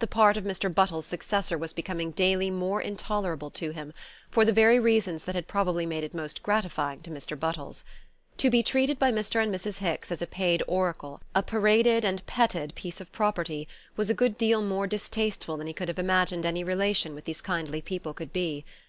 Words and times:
The 0.00 0.08
part 0.08 0.36
of 0.36 0.42
Mr. 0.42 0.68
Buttles' 0.74 1.06
successor 1.06 1.56
was 1.56 1.72
becoming 1.72 2.10
daily 2.10 2.50
more 2.50 2.82
intolerable 2.82 3.50
to 3.50 3.70
him, 3.70 3.92
for 4.28 4.44
the 4.44 4.50
very 4.52 4.80
reasons 4.80 5.22
that 5.22 5.36
had 5.36 5.46
probably 5.46 5.86
made 5.86 6.02
it 6.02 6.12
most 6.12 6.42
gratifying 6.42 7.02
to 7.02 7.10
Mr. 7.12 7.38
Buttles. 7.38 7.84
To 8.38 8.50
be 8.50 8.64
treated 8.64 8.98
by 8.98 9.12
Mr. 9.12 9.40
and 9.40 9.54
Mrs. 9.54 9.78
Hicks 9.78 10.10
as 10.10 10.20
a 10.20 10.26
paid 10.26 10.64
oracle, 10.66 11.20
a 11.36 11.42
paraded 11.44 12.04
and 12.04 12.26
petted 12.26 12.74
piece 12.74 13.00
of 13.00 13.12
property, 13.12 13.68
was 13.94 14.10
a 14.10 14.12
good 14.12 14.36
deal 14.36 14.60
more 14.60 14.88
distasteful 14.88 15.56
than 15.56 15.68
he 15.68 15.72
could 15.72 15.86
have 15.86 16.00
imagined 16.00 16.44
any 16.44 16.64
relation 16.64 17.14
with 17.14 17.24
these 17.24 17.40
kindly 17.40 17.80
people 17.80 18.12
could 18.12 18.32
be. 18.32 18.64